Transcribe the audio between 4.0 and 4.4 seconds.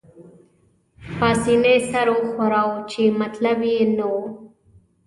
وو.